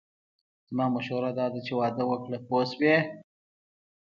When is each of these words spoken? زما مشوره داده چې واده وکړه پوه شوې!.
زما 0.69 0.85
مشوره 0.95 1.31
داده 1.39 1.59
چې 1.65 1.73
واده 1.79 2.03
وکړه 2.07 2.37
پوه 2.47 2.63
شوې!. 2.71 2.95